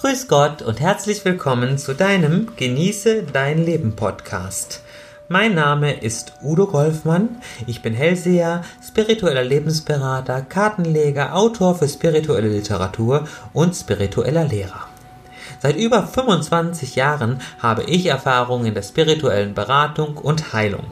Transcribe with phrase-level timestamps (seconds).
[0.00, 4.80] Grüß Gott und herzlich willkommen zu deinem Genieße dein Leben Podcast.
[5.26, 7.42] Mein Name ist Udo Golfmann.
[7.66, 14.86] Ich bin Hellseher, spiritueller Lebensberater, Kartenleger, Autor für spirituelle Literatur und spiritueller Lehrer.
[15.58, 20.86] Seit über 25 Jahren habe ich Erfahrung in der spirituellen Beratung und Heilung.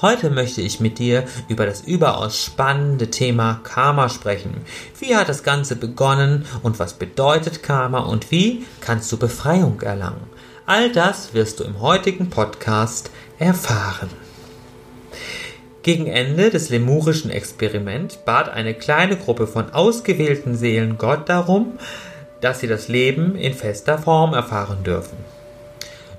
[0.00, 4.58] Heute möchte ich mit dir über das überaus spannende Thema Karma sprechen.
[5.00, 10.22] Wie hat das Ganze begonnen und was bedeutet Karma und wie kannst du Befreiung erlangen?
[10.66, 14.10] All das wirst du im heutigen Podcast erfahren.
[15.82, 21.72] Gegen Ende des lemurischen Experiments bat eine kleine Gruppe von ausgewählten Seelen Gott darum,
[22.40, 25.16] dass sie das Leben in fester Form erfahren dürfen.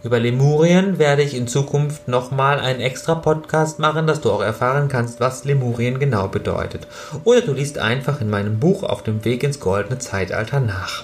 [0.01, 4.87] Über Lemurien werde ich in Zukunft nochmal einen extra Podcast machen, dass du auch erfahren
[4.87, 6.87] kannst, was Lemurien genau bedeutet.
[7.25, 11.03] Oder du liest einfach in meinem Buch auf dem Weg ins goldene Zeitalter nach.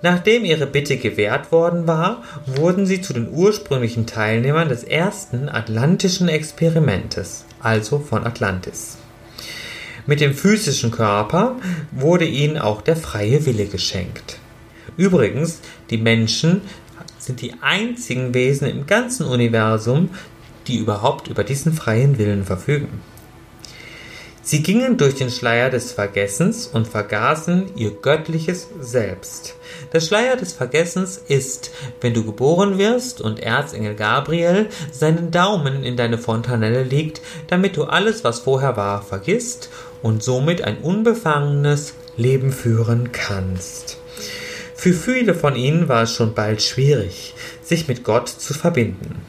[0.00, 6.28] Nachdem ihre Bitte gewährt worden war, wurden sie zu den ursprünglichen Teilnehmern des ersten atlantischen
[6.28, 8.98] Experimentes, also von Atlantis.
[10.06, 11.56] Mit dem physischen Körper
[11.90, 14.38] wurde ihnen auch der freie Wille geschenkt.
[14.96, 16.62] Übrigens, die Menschen
[17.26, 20.10] sind die einzigen Wesen im ganzen Universum,
[20.68, 23.00] die überhaupt über diesen freien Willen verfügen.
[24.42, 29.56] Sie gingen durch den Schleier des Vergessens und vergaßen ihr göttliches Selbst.
[29.92, 35.96] Der Schleier des Vergessens ist, wenn du geboren wirst und Erzengel Gabriel seinen Daumen in
[35.96, 39.68] deine Fontanelle legt, damit du alles, was vorher war, vergisst
[40.00, 43.98] und somit ein unbefangenes Leben führen kannst.
[44.76, 49.22] Für viele von ihnen war es schon bald schwierig, sich mit Gott zu verbinden.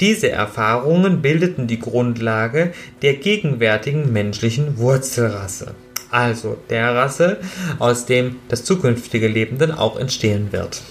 [0.00, 5.74] Diese Erfahrungen bildeten die Grundlage der gegenwärtigen menschlichen Wurzelrasse,
[6.10, 7.38] also der Rasse,
[7.78, 10.82] aus dem das zukünftige Leben dann auch entstehen wird.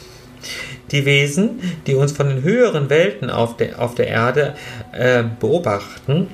[0.92, 4.56] Die Wesen, die uns von den höheren Welten auf der, auf der Erde
[4.94, 6.28] äh, beobachten,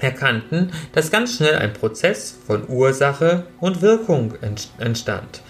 [0.00, 4.34] erkannten, dass ganz schnell ein Prozess von Ursache und Wirkung
[4.78, 5.40] entstand.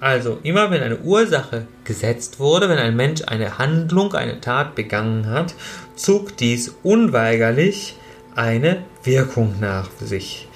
[0.00, 5.30] Also immer wenn eine Ursache gesetzt wurde, wenn ein Mensch eine Handlung, eine Tat begangen
[5.30, 5.54] hat,
[5.96, 7.96] zog dies unweigerlich
[8.34, 10.48] eine Wirkung nach sich.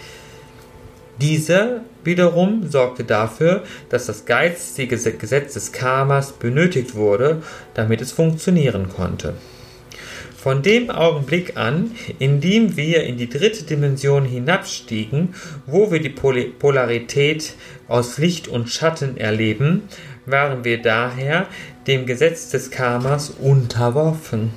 [1.20, 7.42] Diese wiederum sorgte dafür, dass das geistige Gesetz des Karmas benötigt wurde,
[7.74, 9.34] damit es funktionieren konnte.
[10.38, 11.90] Von dem Augenblick an,
[12.20, 15.34] in dem wir in die dritte Dimension hinabstiegen,
[15.66, 17.54] wo wir die Polarität
[17.88, 19.82] aus Licht und Schatten erleben,
[20.26, 21.48] waren wir daher
[21.88, 24.50] dem Gesetz des Karmas unterworfen.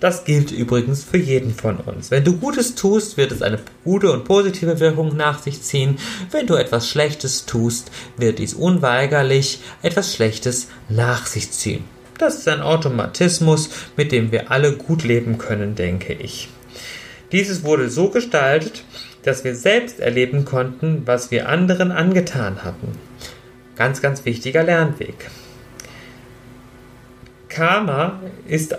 [0.00, 2.10] Das gilt übrigens für jeden von uns.
[2.10, 5.96] Wenn du Gutes tust, wird es eine gute und positive Wirkung nach sich ziehen.
[6.32, 11.84] Wenn du etwas Schlechtes tust, wird dies unweigerlich etwas Schlechtes nach sich ziehen.
[12.18, 16.48] Das ist ein Automatismus, mit dem wir alle gut leben können, denke ich.
[17.32, 18.84] Dieses wurde so gestaltet,
[19.22, 22.92] dass wir selbst erleben konnten, was wir anderen angetan hatten.
[23.74, 25.30] Ganz, ganz wichtiger Lernweg.
[27.48, 28.76] Karma ist,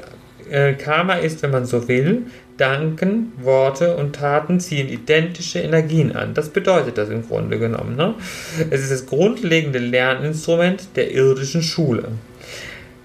[0.49, 2.27] äh, Karma ist, wenn man so will,
[2.57, 6.33] Danken, Worte und Taten ziehen identische Energien an.
[6.33, 7.95] Das bedeutet das im Grunde genommen.
[7.95, 8.15] Ne?
[8.71, 12.09] Es ist das grundlegende Lerninstrument der irdischen Schule.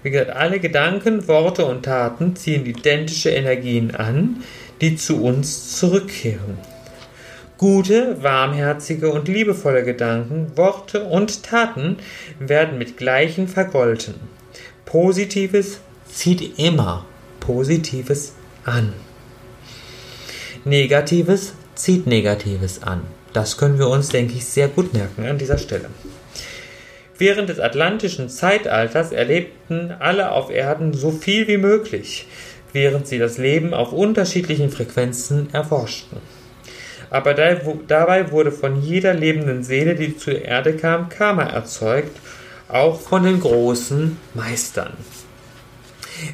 [0.03, 4.43] Wie gesagt, alle Gedanken, Worte und Taten ziehen identische Energien an,
[4.81, 6.57] die zu uns zurückkehren.
[7.57, 11.97] Gute, warmherzige und liebevolle Gedanken, Worte und Taten
[12.37, 14.15] werden mit gleichen vergolten.
[14.83, 15.79] Positives
[16.11, 17.05] zieht immer
[17.39, 18.33] Positives
[18.65, 18.93] an.
[20.65, 23.01] Negatives zieht Negatives an.
[23.31, 25.89] Das können wir uns, denke ich, sehr gut merken an dieser Stelle.
[27.25, 32.27] Während des atlantischen Zeitalters erlebten alle auf Erden so viel wie möglich,
[32.73, 36.17] während sie das Leben auf unterschiedlichen Frequenzen erforschten.
[37.09, 42.11] Aber dabei wurde von jeder lebenden Seele, die zur Erde kam, Karma erzeugt,
[42.67, 44.91] auch von den großen Meistern.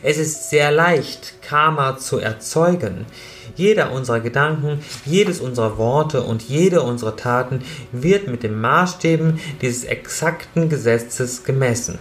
[0.01, 3.06] Es ist sehr leicht, Karma zu erzeugen,
[3.55, 7.61] jeder unserer Gedanken, jedes unserer Worte und jede unserer Taten
[7.91, 11.99] wird mit den Maßstäben dieses exakten Gesetzes gemessen.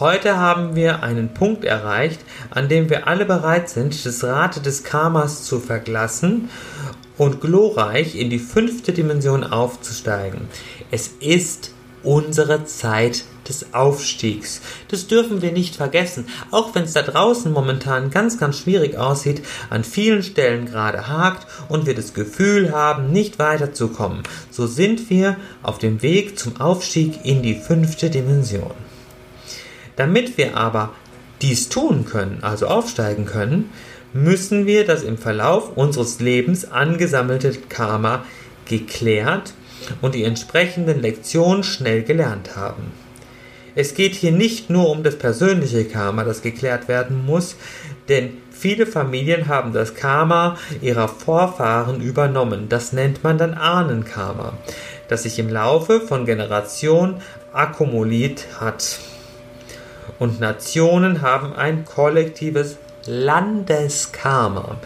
[0.00, 2.20] Heute haben wir einen Punkt erreicht,
[2.50, 6.50] an dem wir alle bereit sind, das Rate des Karmas zu verglassen
[7.16, 10.48] und glorreich in die fünfte Dimension aufzusteigen.
[10.90, 11.72] Es ist
[12.02, 14.60] unsere Zeit des Aufstiegs.
[14.88, 16.26] Das dürfen wir nicht vergessen.
[16.50, 21.46] Auch wenn es da draußen momentan ganz, ganz schwierig aussieht, an vielen Stellen gerade hakt
[21.68, 27.24] und wir das Gefühl haben, nicht weiterzukommen, so sind wir auf dem Weg zum Aufstieg
[27.24, 28.72] in die fünfte Dimension.
[29.96, 30.92] Damit wir aber
[31.42, 33.70] dies tun können, also aufsteigen können,
[34.12, 38.24] müssen wir das im Verlauf unseres Lebens angesammelte Karma
[38.64, 39.52] geklärt
[40.00, 43.03] und die entsprechenden Lektionen schnell gelernt haben.
[43.74, 47.56] Es geht hier nicht nur um das persönliche Karma, das geklärt werden muss,
[48.08, 52.68] denn viele Familien haben das Karma ihrer Vorfahren übernommen.
[52.68, 54.52] Das nennt man dann Ahnenkarma,
[55.08, 57.20] das sich im Laufe von Generationen
[57.52, 59.00] akkumuliert hat.
[60.18, 64.76] Und Nationen haben ein kollektives Landeskarma,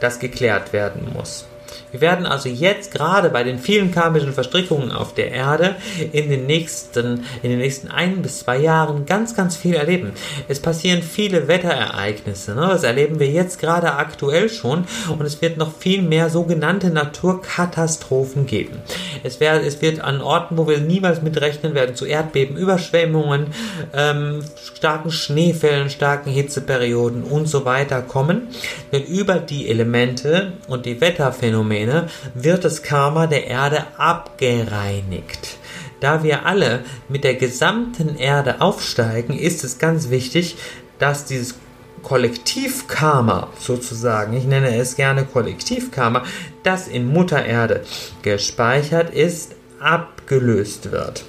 [0.00, 1.46] das geklärt werden muss.
[1.92, 5.76] Wir werden also jetzt gerade bei den vielen karmischen Verstrickungen auf der Erde
[6.12, 10.12] in den nächsten, in den nächsten ein bis zwei Jahren ganz, ganz viel erleben.
[10.48, 12.54] Es passieren viele Wetterereignisse.
[12.54, 12.68] Ne?
[12.68, 18.46] Das erleben wir jetzt gerade aktuell schon und es wird noch viel mehr sogenannte Naturkatastrophen
[18.46, 18.78] geben.
[19.22, 23.48] Es, wär, es wird an Orten, wo wir niemals mitrechnen werden, zu Erdbeben, Überschwemmungen,
[23.94, 24.40] ähm,
[24.74, 28.48] starken Schneefällen, starken Hitzeperioden und so weiter kommen.
[28.92, 35.58] Denn über die Elemente und die Wetterphänomene Phänomene wird das Karma der Erde abgereinigt.
[36.00, 40.56] Da wir alle mit der gesamten Erde aufsteigen, ist es ganz wichtig,
[40.98, 41.56] dass dieses
[42.02, 46.24] Kollektivkarma sozusagen, ich nenne es gerne Kollektivkarma,
[46.62, 47.82] das in Mutter Erde
[48.22, 51.24] gespeichert ist, abgelöst wird.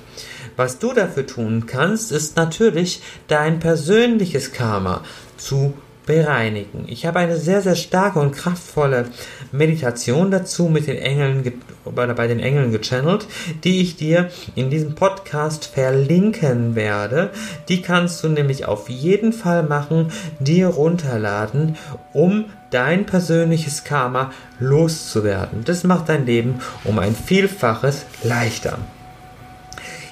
[0.56, 5.04] Was du dafür tun kannst, ist natürlich dein persönliches Karma
[5.38, 5.74] zu
[6.08, 6.86] bereinigen.
[6.88, 9.06] Ich habe eine sehr, sehr starke und kraftvolle
[9.52, 11.44] Meditation dazu mit den Engeln
[11.86, 13.28] bei den Engeln gechannelt,
[13.64, 17.30] die ich dir in diesem Podcast verlinken werde.
[17.70, 21.78] Die kannst du nämlich auf jeden Fall machen, dir runterladen,
[22.14, 25.64] um dein persönliches Karma loszuwerden.
[25.64, 28.80] Das macht dein Leben um ein Vielfaches leichter.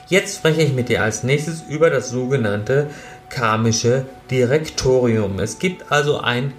[0.07, 2.87] Jetzt spreche ich mit dir als nächstes über das sogenannte
[3.29, 5.39] karmische Direktorium.
[5.39, 6.53] Es gibt also ein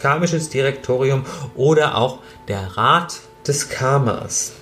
[0.00, 1.24] karmisches Direktorium
[1.54, 2.18] oder auch
[2.48, 4.52] der Rat des Karmas.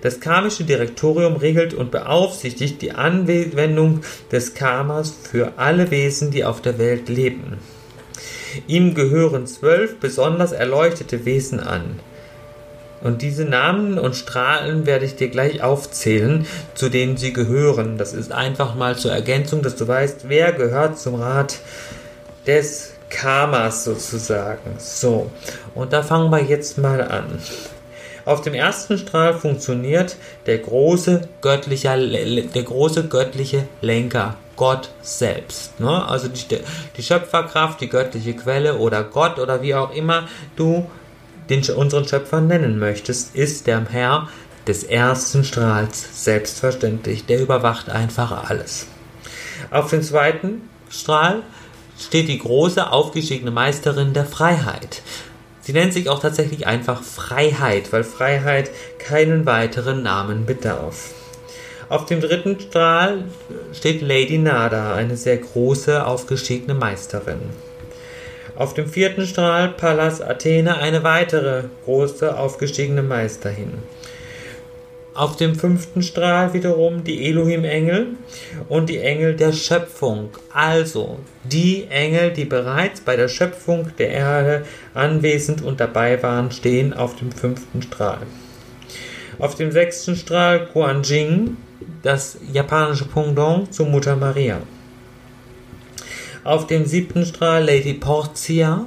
[0.00, 6.62] Das karmische Direktorium regelt und beaufsichtigt die Anwendung des Karmas für alle Wesen, die auf
[6.62, 7.58] der Welt leben.
[8.66, 12.00] Ihm gehören zwölf besonders erleuchtete Wesen an.
[13.00, 17.98] Und diese Namen und Strahlen werde ich dir gleich aufzählen, zu denen sie gehören.
[17.98, 21.58] Das ist einfach mal zur Ergänzung, dass du weißt, wer gehört zum Rat
[22.46, 24.74] des Karmas sozusagen.
[24.78, 25.30] So,
[25.74, 27.38] und da fangen wir jetzt mal an.
[28.24, 35.80] Auf dem ersten Strahl funktioniert der große göttliche, der große göttliche Lenker, Gott selbst.
[35.80, 36.06] Ne?
[36.06, 36.58] Also die,
[36.96, 40.86] die Schöpferkraft, die göttliche Quelle oder Gott oder wie auch immer du
[41.50, 44.28] den unseren Schöpfer nennen möchtest, ist der Herr
[44.66, 47.24] des ersten Strahls selbstverständlich.
[47.26, 48.86] Der überwacht einfach alles.
[49.70, 51.42] Auf dem zweiten Strahl
[51.98, 55.02] steht die große aufgestiegene Meisterin der Freiheit.
[55.60, 61.10] Sie nennt sich auch tatsächlich einfach Freiheit, weil Freiheit keinen weiteren Namen bedarf.
[61.90, 63.24] Auf dem dritten Strahl
[63.72, 67.40] steht Lady Nada, eine sehr große aufgestiegene Meisterin.
[68.58, 73.74] Auf dem vierten Strahl Pallas Athene eine weitere große aufgestiegene Meisterin.
[75.14, 78.16] Auf dem fünften Strahl wiederum die Elohim-Engel
[78.68, 80.30] und die Engel der Schöpfung.
[80.52, 86.92] Also die Engel, die bereits bei der Schöpfung der Erde anwesend und dabei waren, stehen
[86.92, 88.26] auf dem fünften Strahl.
[89.38, 91.58] Auf dem sechsten Strahl Kuan Jing,
[92.02, 94.58] das japanische Pendant zu Mutter Maria.
[96.48, 98.86] Auf dem siebten Strahl Lady Portia.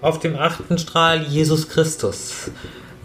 [0.00, 2.50] Auf dem achten Strahl Jesus Christus.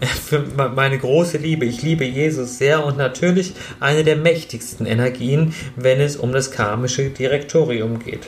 [0.00, 0.42] Für
[0.74, 1.66] meine große Liebe.
[1.66, 7.10] Ich liebe Jesus sehr und natürlich eine der mächtigsten Energien, wenn es um das karmische
[7.10, 8.26] Direktorium geht.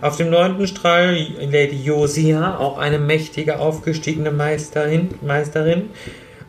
[0.00, 5.08] Auf dem neunten Strahl Lady Josia, auch eine mächtige aufgestiegene Meisterin.
[5.20, 5.90] Meisterin.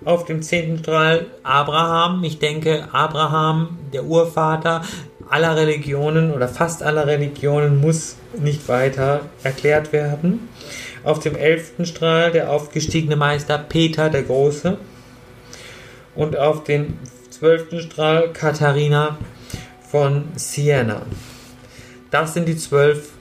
[0.05, 2.23] Auf dem zehnten Strahl Abraham.
[2.23, 4.83] Ich denke, Abraham, der Urvater,
[5.31, 10.49] aller Religionen oder fast aller Religionen muss nicht weiter erklärt werden.
[11.03, 14.77] Auf dem elften Strahl der aufgestiegene Meister Peter der Große
[16.15, 19.17] und auf dem zwölften Strahl Katharina
[19.89, 21.03] von Siena.
[22.11, 23.11] Das sind die zwölf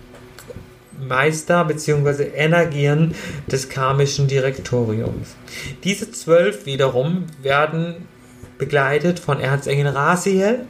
[1.01, 2.25] Meister bzw.
[2.35, 3.15] Energien
[3.51, 5.37] des karmischen Direktoriums.
[5.85, 8.09] Diese zwölf wiederum werden
[8.59, 10.67] begleitet von Erzengel Raziel,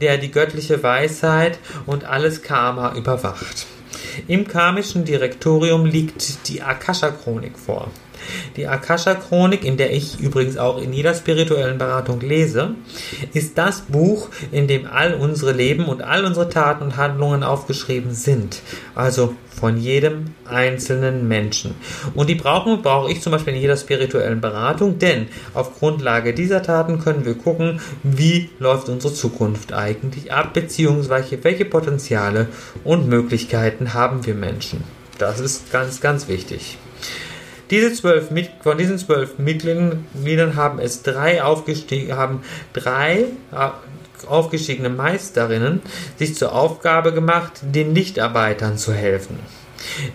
[0.00, 3.66] der die göttliche Weisheit und alles Karma überwacht.
[4.26, 7.90] Im karmischen Direktorium liegt die Akasha-Chronik vor.
[8.56, 12.74] Die Akasha-Chronik, in der ich übrigens auch in jeder spirituellen Beratung lese,
[13.32, 18.12] ist das Buch, in dem all unsere Leben und all unsere Taten und Handlungen aufgeschrieben
[18.12, 18.60] sind.
[18.94, 21.74] Also von jedem einzelnen Menschen.
[22.14, 26.62] Und die brauchen, brauche ich zum Beispiel in jeder spirituellen Beratung, denn auf Grundlage dieser
[26.62, 32.48] Taten können wir gucken, wie läuft unsere Zukunft eigentlich ab, beziehungsweise welche Potenziale
[32.84, 34.84] und Möglichkeiten haben wir Menschen.
[35.18, 36.78] Das ist ganz, ganz wichtig.
[37.70, 38.28] Diese zwölf,
[38.62, 45.82] von diesen zwölf Mitgliedern haben es drei aufgestiegen, haben drei äh, aufgestiegene Meisterinnen
[46.16, 49.38] sich zur Aufgabe gemacht, den Lichtarbeitern zu helfen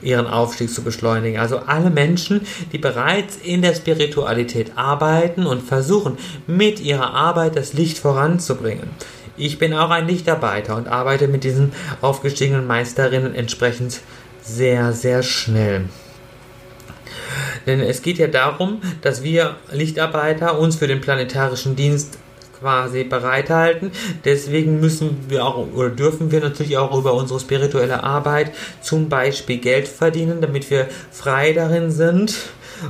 [0.01, 1.39] ihren Aufstieg zu beschleunigen.
[1.39, 2.41] Also alle Menschen,
[2.71, 6.17] die bereits in der Spiritualität arbeiten und versuchen,
[6.47, 8.89] mit ihrer Arbeit das Licht voranzubringen.
[9.35, 14.01] Ich bin auch ein Lichtarbeiter und arbeite mit diesen aufgestiegenen Meisterinnen entsprechend
[14.43, 15.85] sehr, sehr schnell.
[17.65, 22.17] Denn es geht ja darum, dass wir Lichtarbeiter uns für den planetarischen Dienst
[22.59, 23.91] quasi bereithalten.
[24.23, 29.57] Deswegen müssen wir auch oder dürfen wir natürlich auch über unsere spirituelle Arbeit zum Beispiel
[29.57, 32.35] Geld verdienen, damit wir frei darin sind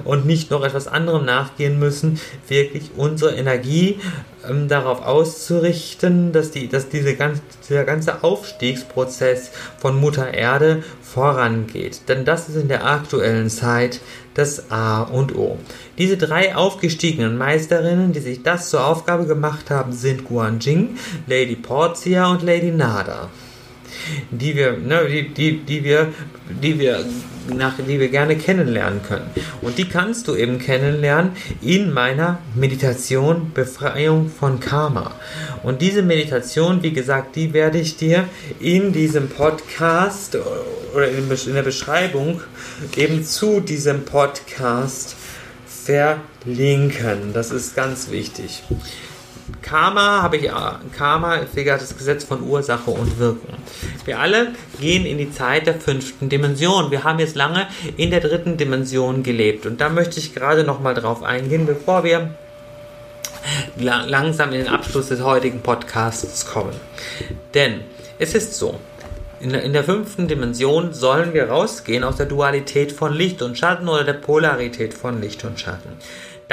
[0.03, 3.99] und nicht noch etwas anderem nachgehen müssen, wirklich unsere Energie
[4.47, 12.01] ähm, darauf auszurichten, dass, die, dass diese ganz, dieser ganze Aufstiegsprozess von Mutter Erde vorangeht.
[12.07, 14.01] Denn das ist in der aktuellen Zeit
[14.33, 15.59] das A und O.
[15.97, 20.97] Diese drei aufgestiegenen Meisterinnen, die sich das zur Aufgabe gemacht haben, sind Guan Jing,
[21.27, 23.29] Lady Portia und Lady Nada
[24.31, 26.13] die wir, ne, die, die, die wir,
[26.61, 27.05] die wir
[27.49, 29.29] nach, die wir gerne kennenlernen können.
[29.61, 31.31] Und die kannst du eben kennenlernen
[31.61, 35.11] in meiner Meditation Befreiung von Karma.
[35.63, 38.25] Und diese Meditation, wie gesagt, die werde ich dir
[38.59, 40.37] in diesem Podcast
[40.93, 42.41] oder in der Beschreibung
[42.95, 45.15] eben zu diesem Podcast
[45.67, 47.33] verlinken.
[47.33, 48.63] Das ist ganz wichtig.
[49.61, 50.49] Karma habe ich,
[50.95, 53.55] Karma ist das Gesetz von Ursache und Wirkung.
[54.05, 56.91] Wir alle gehen in die Zeit der fünften Dimension.
[56.91, 60.79] Wir haben jetzt lange in der dritten Dimension gelebt und da möchte ich gerade noch
[60.79, 62.33] mal drauf eingehen, bevor wir
[63.77, 66.75] langsam in den Abschluss des heutigen Podcasts kommen.
[67.53, 67.81] Denn
[68.19, 68.79] es ist so,
[69.43, 74.05] in der, fünften Dimension sollen wir rausgehen aus der Dualität von Licht und Schatten oder
[74.05, 75.97] der Polarität von Licht und Schatten.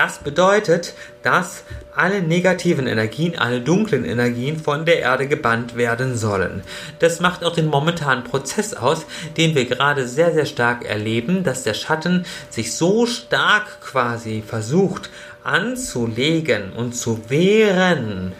[0.00, 1.62] Das bedeutet, dass
[1.94, 6.62] alle negativen Energien, alle dunklen Energien von der Erde gebannt werden sollen.
[7.00, 9.04] Das macht auch den momentanen Prozess aus,
[9.36, 15.10] den wir gerade sehr, sehr stark erleben, dass der Schatten sich so stark quasi versucht
[15.44, 18.32] anzulegen und zu wehren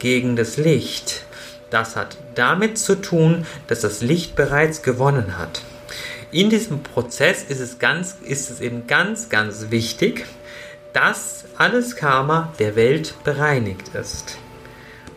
[0.00, 1.22] gegen das Licht.
[1.70, 5.62] Das hat damit zu tun, dass das Licht bereits gewonnen hat.
[6.32, 10.26] In diesem Prozess ist es, ganz, ist es eben ganz, ganz wichtig,
[10.96, 14.38] dass alles Karma der Welt bereinigt ist.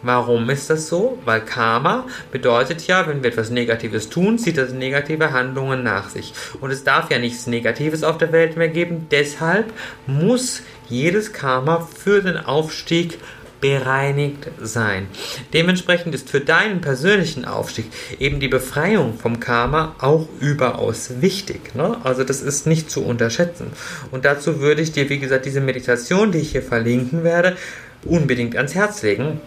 [0.01, 1.17] Warum ist das so?
[1.23, 6.33] Weil Karma bedeutet ja, wenn wir etwas Negatives tun, zieht das negative Handlungen nach sich.
[6.59, 9.07] Und es darf ja nichts Negatives auf der Welt mehr geben.
[9.09, 9.71] Deshalb
[10.05, 13.17] muss jedes Karma für den Aufstieg
[13.61, 15.07] bereinigt sein.
[15.53, 17.85] Dementsprechend ist für deinen persönlichen Aufstieg
[18.19, 21.75] eben die Befreiung vom Karma auch überaus wichtig.
[21.75, 21.97] Ne?
[22.03, 23.67] Also das ist nicht zu unterschätzen.
[24.11, 27.57] Und dazu würde ich dir, wie gesagt, diese Meditation, die ich hier verlinken werde,
[28.05, 29.41] unbedingt ans Herz legen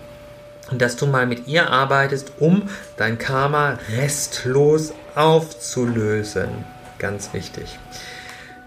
[0.79, 2.63] dass du mal mit ihr arbeitest, um
[2.97, 6.49] dein Karma restlos aufzulösen.
[6.99, 7.79] Ganz wichtig.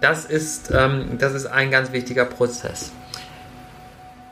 [0.01, 2.91] Das ist, ähm, das ist ein ganz wichtiger Prozess.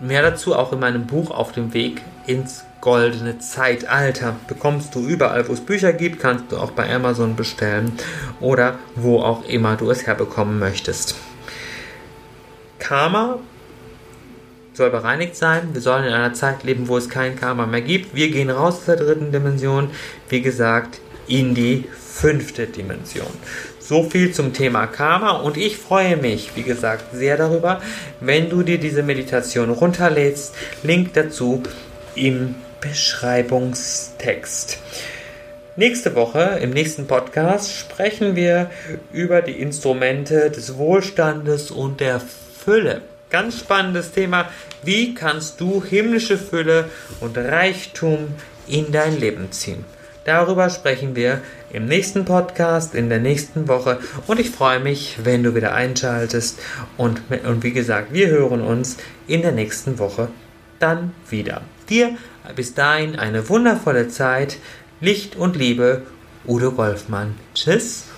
[0.04, 4.36] Mehr dazu auch in meinem Buch Auf dem Weg ins goldene Zeitalter.
[4.50, 7.94] Bekommst du überall, wo es Bücher gibt, kannst du auch bei Amazon bestellen
[8.42, 11.16] oder wo auch immer du es herbekommen möchtest.
[12.80, 13.40] Karma
[14.74, 15.70] soll bereinigt sein.
[15.72, 18.14] Wir sollen in einer Zeit leben, wo es kein Karma mehr gibt.
[18.14, 19.90] Wir gehen raus aus der dritten Dimension,
[20.28, 23.32] wie gesagt, in die fünfte Dimension.
[23.86, 27.82] So viel zum Thema Karma und ich freue mich, wie gesagt, sehr darüber,
[28.22, 30.56] wenn du dir diese Meditation runterlädst.
[30.84, 31.62] Link dazu
[32.16, 34.80] im Beschreibungstext.
[35.76, 38.72] Nächste Woche im nächsten Podcast sprechen wir
[39.12, 42.22] über die Instrumente des Wohlstandes und der
[42.64, 43.02] Fülle.
[43.30, 44.48] Ganz spannendes Thema.
[44.84, 46.86] Wie kannst du himmlische Fülle
[47.20, 48.30] und Reichtum
[48.66, 49.84] in dein Leben ziehen?
[50.26, 54.00] Darüber sprechen wir im nächsten Podcast, in der nächsten Woche.
[54.28, 56.60] Und ich freue mich, wenn du wieder einschaltest.
[56.98, 60.30] Und, und wie gesagt, wir hören uns in der nächsten Woche
[60.80, 61.62] dann wieder.
[61.90, 62.18] Dir
[62.56, 64.58] bis dahin eine wundervolle Zeit.
[65.02, 66.04] Licht und Liebe,
[66.48, 67.36] Udo Golfmann.
[67.54, 68.13] Tschüss.